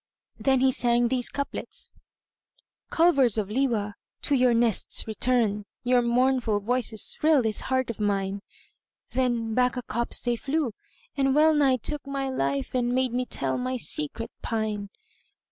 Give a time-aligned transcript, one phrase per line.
[0.39, 1.91] Then he sang these couplets:—
[2.89, 3.93] Culvers of Liwa![FN#121]
[4.23, 8.41] to your nests return; * Your mournful voices thrill this heart of mine.
[9.11, 10.71] Then back a copse they flew,
[11.15, 14.89] and well nigh took * My life and made me tell my secret pine.